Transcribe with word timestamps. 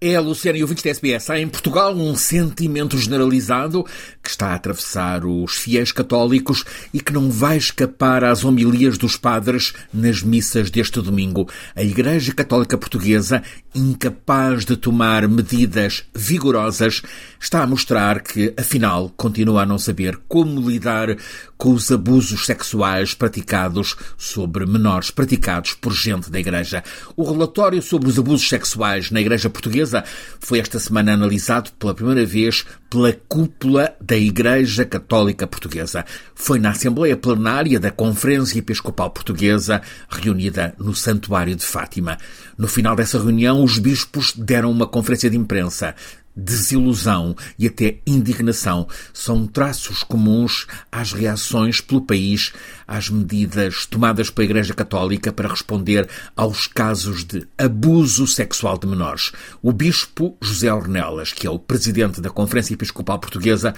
É, 0.00 0.16
Luciana 0.20 0.56
e 0.56 0.62
ouvintes 0.62 0.84
da 0.84 0.90
SBS. 0.90 1.28
Há 1.28 1.40
em 1.40 1.48
Portugal 1.48 1.92
um 1.92 2.14
sentimento 2.14 2.96
generalizado 2.96 3.84
que 4.22 4.30
está 4.30 4.50
a 4.50 4.54
atravessar 4.54 5.24
os 5.24 5.56
fiéis 5.56 5.90
católicos 5.90 6.64
e 6.94 7.00
que 7.00 7.12
não 7.12 7.32
vai 7.32 7.56
escapar 7.56 8.22
às 8.22 8.44
homilias 8.44 8.96
dos 8.96 9.16
padres 9.16 9.72
nas 9.92 10.22
missas 10.22 10.70
deste 10.70 11.00
domingo. 11.00 11.48
A 11.74 11.82
Igreja 11.82 12.32
Católica 12.32 12.78
Portuguesa, 12.78 13.42
incapaz 13.74 14.64
de 14.64 14.76
tomar 14.76 15.26
medidas 15.26 16.04
vigorosas, 16.14 17.02
está 17.40 17.64
a 17.64 17.66
mostrar 17.66 18.20
que, 18.20 18.54
afinal, 18.56 19.12
continua 19.16 19.62
a 19.62 19.66
não 19.66 19.78
saber 19.78 20.16
como 20.28 20.70
lidar 20.70 21.16
com 21.56 21.72
os 21.72 21.90
abusos 21.90 22.46
sexuais 22.46 23.14
praticados 23.14 23.96
sobre 24.16 24.64
menores, 24.64 25.10
praticados 25.10 25.74
por 25.74 25.92
gente 25.92 26.30
da 26.30 26.38
Igreja. 26.38 26.84
O 27.16 27.28
relatório 27.28 27.82
sobre 27.82 28.08
os 28.08 28.16
abusos 28.16 28.48
sexuais 28.48 29.10
na 29.10 29.20
Igreja 29.20 29.50
Portuguesa 29.50 29.87
portuguesa 29.88 30.04
foi 30.38 30.58
esta 30.58 30.78
semana 30.78 31.14
analisado 31.14 31.70
pela 31.78 31.94
primeira 31.94 32.24
vez 32.24 32.64
pela 32.90 33.12
cúpula 33.28 33.94
da 34.00 34.16
Igreja 34.16 34.84
Católica 34.84 35.46
Portuguesa. 35.46 36.04
Foi 36.34 36.58
na 36.58 36.70
Assembleia 36.70 37.16
Plenária 37.16 37.78
da 37.78 37.90
Conferência 37.90 38.58
Episcopal 38.58 39.10
Portuguesa, 39.10 39.82
reunida 40.08 40.74
no 40.78 40.94
Santuário 40.94 41.54
de 41.54 41.64
Fátima. 41.64 42.16
No 42.56 42.66
final 42.66 42.96
dessa 42.96 43.18
reunião, 43.18 43.62
os 43.62 43.78
bispos 43.78 44.32
deram 44.34 44.70
uma 44.70 44.86
conferência 44.86 45.28
de 45.28 45.36
imprensa 45.36 45.94
desilusão 46.38 47.34
e 47.58 47.66
até 47.66 47.98
indignação 48.06 48.86
são 49.12 49.46
traços 49.46 50.02
comuns 50.02 50.66
às 50.90 51.12
reações 51.12 51.80
pelo 51.80 52.02
país 52.02 52.52
às 52.86 53.10
medidas 53.10 53.84
tomadas 53.84 54.30
pela 54.30 54.46
Igreja 54.46 54.72
Católica 54.72 55.32
para 55.32 55.48
responder 55.48 56.08
aos 56.36 56.66
casos 56.66 57.24
de 57.24 57.46
abuso 57.58 58.26
sexual 58.26 58.78
de 58.78 58.86
menores. 58.86 59.32
O 59.60 59.72
bispo 59.72 60.36
José 60.40 60.72
Ornelas, 60.72 61.32
que 61.32 61.46
é 61.46 61.50
o 61.50 61.58
presidente 61.58 62.20
da 62.20 62.30
Conferência 62.30 62.74
Episcopal 62.74 63.18
Portuguesa, 63.18 63.74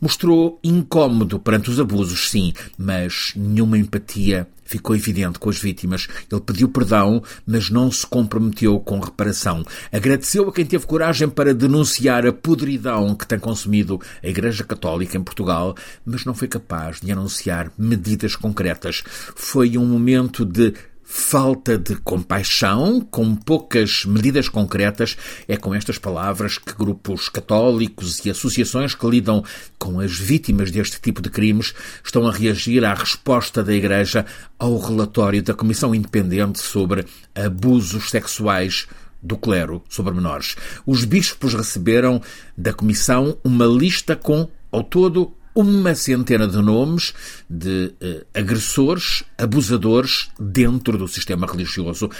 Mostrou 0.00 0.58
incómodo 0.62 1.38
perante 1.38 1.70
os 1.70 1.80
abusos, 1.80 2.30
sim, 2.30 2.52
mas 2.78 3.32
nenhuma 3.34 3.78
empatia 3.78 4.46
ficou 4.66 4.94
evidente 4.94 5.38
com 5.38 5.48
as 5.48 5.58
vítimas. 5.58 6.08
Ele 6.30 6.40
pediu 6.40 6.68
perdão, 6.68 7.22
mas 7.46 7.70
não 7.70 7.90
se 7.90 8.06
comprometeu 8.06 8.78
com 8.80 9.00
reparação. 9.00 9.64
Agradeceu 9.90 10.48
a 10.48 10.52
quem 10.52 10.66
teve 10.66 10.86
coragem 10.86 11.28
para 11.28 11.54
denunciar 11.54 12.26
a 12.26 12.32
podridão 12.32 13.14
que 13.14 13.26
tem 13.26 13.38
consumido 13.38 14.00
a 14.22 14.28
Igreja 14.28 14.64
Católica 14.64 15.16
em 15.16 15.22
Portugal, 15.22 15.74
mas 16.04 16.24
não 16.24 16.34
foi 16.34 16.48
capaz 16.48 17.00
de 17.00 17.10
anunciar 17.10 17.72
medidas 17.78 18.36
concretas. 18.36 19.02
Foi 19.34 19.78
um 19.78 19.86
momento 19.86 20.44
de 20.44 20.74
falta 21.08 21.78
de 21.78 21.94
compaixão, 21.94 23.00
com 23.00 23.36
poucas 23.36 24.04
medidas 24.04 24.48
concretas, 24.48 25.16
é 25.46 25.56
com 25.56 25.72
estas 25.72 25.98
palavras 25.98 26.58
que 26.58 26.74
grupos 26.74 27.28
católicos 27.28 28.24
e 28.26 28.30
associações 28.30 28.92
que 28.92 29.06
lidam 29.06 29.44
com 29.78 30.00
as 30.00 30.18
vítimas 30.18 30.72
deste 30.72 31.00
tipo 31.00 31.22
de 31.22 31.30
crimes 31.30 31.72
estão 32.04 32.26
a 32.26 32.32
reagir 32.32 32.84
à 32.84 32.92
resposta 32.92 33.62
da 33.62 33.72
Igreja 33.72 34.26
ao 34.58 34.76
relatório 34.78 35.40
da 35.44 35.54
Comissão 35.54 35.94
Independente 35.94 36.58
sobre 36.58 37.06
abusos 37.36 38.10
sexuais 38.10 38.88
do 39.22 39.36
clero 39.36 39.82
sobre 39.88 40.12
menores. 40.12 40.56
Os 40.84 41.04
bispos 41.04 41.54
receberam 41.54 42.20
da 42.58 42.72
Comissão 42.72 43.38
uma 43.44 43.64
lista 43.64 44.16
com, 44.16 44.48
ao 44.72 44.82
todo, 44.82 45.32
uma 45.56 45.94
centena 45.94 46.46
de 46.46 46.58
nomes 46.58 47.14
de 47.48 47.94
uh, 48.02 48.26
agressores, 48.34 49.24
abusadores 49.38 50.28
dentro 50.38 50.98
do 50.98 51.08
sistema 51.08 51.46
religioso. 51.46 52.10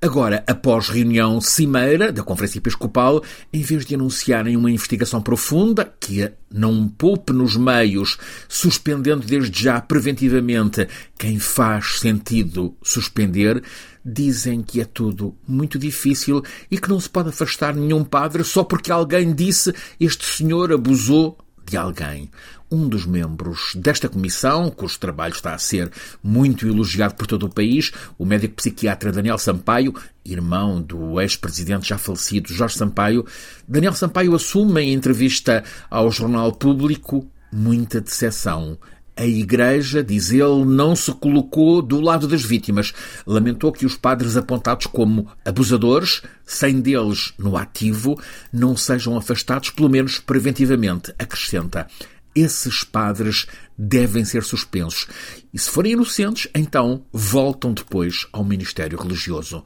Agora, 0.00 0.44
após 0.46 0.88
reunião 0.88 1.40
cimeira 1.40 2.12
da 2.12 2.22
Conferência 2.22 2.58
Episcopal, 2.58 3.22
em 3.52 3.62
vez 3.62 3.84
de 3.84 3.94
anunciarem 3.94 4.56
uma 4.56 4.70
investigação 4.70 5.20
profunda, 5.20 5.90
que 5.98 6.30
não 6.50 6.86
poupe 6.88 7.32
nos 7.32 7.56
meios, 7.56 8.16
suspendendo 8.48 9.26
desde 9.26 9.62
já 9.62 9.80
preventivamente 9.80 10.86
quem 11.18 11.38
faz 11.38 11.98
sentido 12.00 12.76
suspender, 12.82 13.62
dizem 14.04 14.62
que 14.62 14.80
é 14.80 14.84
tudo 14.84 15.34
muito 15.46 15.78
difícil 15.78 16.42
e 16.70 16.78
que 16.78 16.88
não 16.88 17.00
se 17.00 17.10
pode 17.10 17.30
afastar 17.30 17.74
nenhum 17.74 18.04
padre 18.04 18.44
só 18.44 18.62
porque 18.62 18.92
alguém 18.92 19.34
disse 19.34 19.74
este 19.98 20.24
senhor 20.24 20.72
abusou 20.72 21.36
de 21.66 21.76
alguém. 21.76 22.30
Um 22.70 22.88
dos 22.88 23.06
membros 23.06 23.72
desta 23.76 24.08
comissão, 24.08 24.70
cujo 24.70 24.98
trabalho 24.98 25.34
está 25.34 25.54
a 25.54 25.58
ser 25.58 25.90
muito 26.22 26.66
elogiado 26.66 27.14
por 27.14 27.26
todo 27.26 27.46
o 27.46 27.52
país, 27.52 27.92
o 28.18 28.24
médico 28.24 28.54
psiquiatra 28.56 29.12
Daniel 29.12 29.38
Sampaio, 29.38 29.94
irmão 30.24 30.80
do 30.80 31.20
ex-presidente 31.20 31.88
já 31.88 31.98
falecido 31.98 32.52
Jorge 32.52 32.76
Sampaio, 32.76 33.24
Daniel 33.68 33.92
Sampaio 33.92 34.34
assume 34.34 34.80
em 34.80 34.92
entrevista 34.92 35.62
ao 35.90 36.10
Jornal 36.10 36.52
Público 36.52 37.28
muita 37.52 38.00
decepção 38.00 38.78
a 39.16 39.24
Igreja, 39.24 40.04
diz 40.04 40.30
ele, 40.30 40.64
não 40.64 40.94
se 40.94 41.10
colocou 41.12 41.80
do 41.80 42.00
lado 42.00 42.28
das 42.28 42.44
vítimas. 42.44 42.92
Lamentou 43.26 43.72
que 43.72 43.86
os 43.86 43.96
padres 43.96 44.36
apontados 44.36 44.86
como 44.86 45.28
abusadores, 45.44 46.22
sem 46.44 46.80
deles 46.80 47.32
no 47.38 47.56
ativo, 47.56 48.20
não 48.52 48.76
sejam 48.76 49.16
afastados, 49.16 49.70
pelo 49.70 49.88
menos 49.88 50.18
preventivamente. 50.18 51.14
Acrescenta: 51.18 51.86
esses 52.34 52.84
padres 52.84 53.46
devem 53.76 54.24
ser 54.24 54.44
suspensos. 54.44 55.08
E 55.52 55.58
se 55.58 55.70
forem 55.70 55.92
inocentes, 55.92 56.48
então 56.54 57.02
voltam 57.10 57.72
depois 57.72 58.26
ao 58.30 58.44
ministério 58.44 59.00
religioso. 59.00 59.64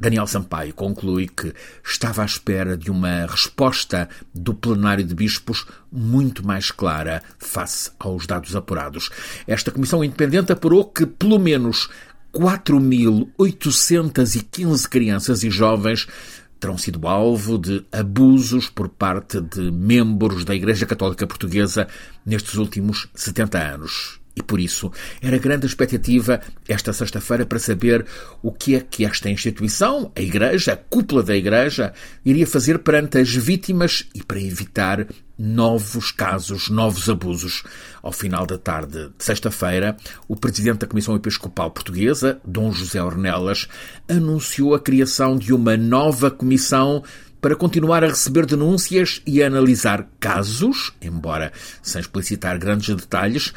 Daniel 0.00 0.26
Sampaio 0.26 0.72
conclui 0.72 1.28
que 1.28 1.52
estava 1.84 2.22
à 2.22 2.24
espera 2.24 2.74
de 2.74 2.90
uma 2.90 3.26
resposta 3.26 4.08
do 4.34 4.54
plenário 4.54 5.04
de 5.04 5.14
bispos 5.14 5.66
muito 5.92 6.46
mais 6.46 6.70
clara 6.70 7.22
face 7.38 7.90
aos 7.98 8.26
dados 8.26 8.56
apurados. 8.56 9.10
Esta 9.46 9.70
comissão 9.70 10.02
independente 10.02 10.52
apurou 10.52 10.86
que 10.86 11.04
pelo 11.04 11.38
menos 11.38 11.90
4.815 12.32 14.88
crianças 14.88 15.44
e 15.44 15.50
jovens 15.50 16.06
terão 16.58 16.78
sido 16.78 17.06
alvo 17.06 17.58
de 17.58 17.84
abusos 17.92 18.70
por 18.70 18.88
parte 18.88 19.38
de 19.40 19.70
membros 19.70 20.44
da 20.44 20.54
Igreja 20.54 20.86
Católica 20.86 21.26
Portuguesa 21.26 21.86
nestes 22.24 22.54
últimos 22.54 23.08
70 23.14 23.58
anos. 23.58 24.19
E 24.34 24.42
por 24.42 24.60
isso 24.60 24.92
era 25.20 25.38
grande 25.38 25.66
expectativa 25.66 26.40
esta 26.68 26.92
sexta-feira 26.92 27.44
para 27.44 27.58
saber 27.58 28.06
o 28.42 28.52
que 28.52 28.76
é 28.76 28.80
que 28.80 29.04
esta 29.04 29.28
instituição, 29.28 30.12
a 30.14 30.20
Igreja, 30.20 30.72
a 30.72 30.76
cúpula 30.76 31.22
da 31.22 31.36
Igreja, 31.36 31.92
iria 32.24 32.46
fazer 32.46 32.78
perante 32.78 33.18
as 33.18 33.28
vítimas 33.34 34.06
e 34.14 34.22
para 34.22 34.40
evitar 34.40 35.06
novos 35.36 36.12
casos, 36.12 36.68
novos 36.68 37.08
abusos. 37.08 37.64
Ao 38.02 38.12
final 38.12 38.46
da 38.46 38.58
tarde 38.58 39.08
de 39.08 39.24
sexta-feira, 39.24 39.96
o 40.28 40.36
presidente 40.36 40.78
da 40.78 40.86
Comissão 40.86 41.16
Episcopal 41.16 41.70
Portuguesa, 41.70 42.40
Dom 42.44 42.70
José 42.72 43.02
Ornelas, 43.02 43.66
anunciou 44.08 44.74
a 44.74 44.80
criação 44.80 45.36
de 45.36 45.52
uma 45.52 45.76
nova 45.76 46.30
comissão 46.30 47.02
para 47.40 47.56
continuar 47.56 48.04
a 48.04 48.08
receber 48.08 48.44
denúncias 48.44 49.22
e 49.26 49.42
a 49.42 49.46
analisar 49.46 50.06
casos, 50.20 50.92
embora 51.00 51.52
sem 51.82 52.00
explicitar 52.00 52.58
grandes 52.58 52.94
detalhes, 52.94 53.54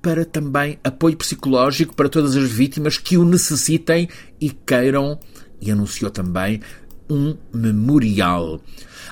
para 0.00 0.24
também 0.24 0.78
apoio 0.82 1.16
psicológico 1.16 1.94
para 1.94 2.08
todas 2.08 2.36
as 2.36 2.50
vítimas 2.50 2.98
que 2.98 3.16
o 3.16 3.24
necessitem 3.24 4.08
e 4.40 4.50
queiram, 4.50 5.18
e 5.60 5.70
anunciou 5.70 6.10
também 6.10 6.60
um 7.10 7.36
memorial. 7.52 8.60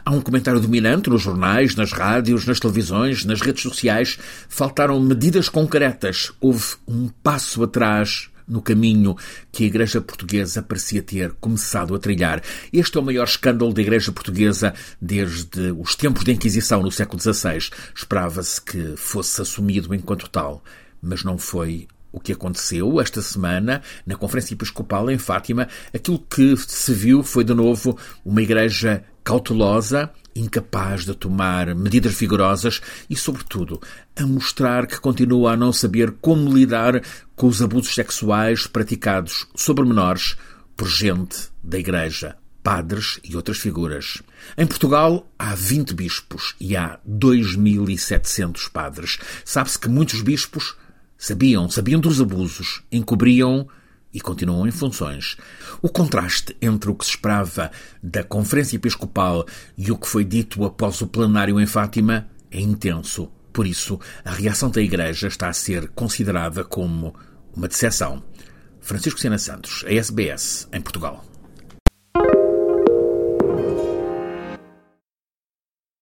Há 0.04 0.10
um 0.10 0.20
comentário 0.20 0.60
dominante 0.60 1.10
nos 1.10 1.22
jornais, 1.22 1.74
nas 1.74 1.92
rádios, 1.92 2.46
nas 2.46 2.60
televisões, 2.60 3.24
nas 3.24 3.40
redes 3.40 3.62
sociais. 3.62 4.18
Faltaram 4.48 5.00
medidas 5.00 5.48
concretas. 5.48 6.30
Houve 6.40 6.76
um 6.86 7.08
passo 7.08 7.62
atrás 7.64 8.30
no 8.46 8.62
caminho 8.62 9.16
que 9.50 9.64
a 9.64 9.66
Igreja 9.66 10.00
Portuguesa 10.00 10.62
parecia 10.62 11.02
ter 11.02 11.32
começado 11.40 11.94
a 11.94 11.98
trilhar. 11.98 12.42
Este 12.72 12.96
é 12.96 13.00
o 13.00 13.04
maior 13.04 13.24
escândalo 13.24 13.72
da 13.72 13.82
Igreja 13.82 14.12
Portuguesa 14.12 14.74
desde 15.00 15.72
os 15.78 15.94
tempos 15.94 16.24
da 16.24 16.32
Inquisição 16.32 16.82
no 16.82 16.92
século 16.92 17.20
XVI. 17.20 17.70
Esperava-se 17.94 18.60
que 18.60 18.94
fosse 18.96 19.42
assumido 19.42 19.94
enquanto 19.94 20.28
tal, 20.28 20.62
mas 21.02 21.24
não 21.24 21.38
foi 21.38 21.88
o 22.12 22.20
que 22.20 22.32
aconteceu 22.32 22.98
esta 23.00 23.20
semana 23.20 23.82
na 24.06 24.16
Conferência 24.16 24.54
Episcopal 24.54 25.10
em 25.10 25.18
Fátima. 25.18 25.68
Aquilo 25.92 26.18
que 26.18 26.56
se 26.56 26.94
viu 26.94 27.22
foi 27.22 27.44
de 27.44 27.52
novo 27.52 27.98
uma 28.24 28.40
igreja 28.40 29.04
cautelosa, 29.22 30.10
incapaz 30.38 31.04
de 31.04 31.14
tomar 31.14 31.74
medidas 31.74 32.14
vigorosas 32.14 32.80
e, 33.08 33.16
sobretudo, 33.16 33.80
a 34.14 34.26
mostrar 34.26 34.86
que 34.86 35.00
continua 35.00 35.52
a 35.52 35.56
não 35.56 35.72
saber 35.72 36.12
como 36.20 36.52
lidar 36.52 37.02
com 37.34 37.46
os 37.46 37.62
abusos 37.62 37.94
sexuais 37.94 38.66
praticados 38.66 39.46
sobre 39.54 39.84
menores 39.84 40.36
por 40.76 40.88
gente 40.88 41.48
da 41.62 41.78
Igreja, 41.78 42.36
padres 42.62 43.18
e 43.24 43.36
outras 43.36 43.58
figuras. 43.58 44.22
Em 44.58 44.66
Portugal 44.66 45.30
há 45.38 45.54
20 45.54 45.94
bispos 45.94 46.54
e 46.60 46.76
há 46.76 46.98
2.700 47.08 48.70
padres. 48.70 49.18
Sabe-se 49.44 49.78
que 49.78 49.88
muitos 49.88 50.20
bispos 50.20 50.76
sabiam, 51.16 51.68
sabiam 51.70 52.00
dos 52.00 52.20
abusos, 52.20 52.82
encobriam 52.90 53.66
e 54.16 54.20
continuam 54.20 54.66
em 54.66 54.70
funções. 54.70 55.36
O 55.82 55.90
contraste 55.90 56.56
entre 56.62 56.88
o 56.88 56.94
que 56.94 57.04
se 57.04 57.10
esperava 57.10 57.70
da 58.02 58.24
Conferência 58.24 58.76
Episcopal 58.76 59.44
e 59.76 59.92
o 59.92 59.98
que 59.98 60.08
foi 60.08 60.24
dito 60.24 60.64
após 60.64 61.02
o 61.02 61.06
plenário 61.06 61.60
em 61.60 61.66
Fátima 61.66 62.26
é 62.50 62.58
intenso. 62.58 63.30
Por 63.52 63.66
isso, 63.66 64.00
a 64.24 64.30
reação 64.30 64.70
da 64.70 64.80
Igreja 64.80 65.28
está 65.28 65.50
a 65.50 65.52
ser 65.52 65.88
considerada 65.88 66.64
como 66.64 67.14
uma 67.54 67.68
decepção. 67.68 68.22
Francisco 68.80 69.20
Sena 69.20 69.36
Santos, 69.36 69.84
a 69.86 69.92
SBS, 69.92 70.66
em 70.72 70.80
Portugal. 70.80 71.22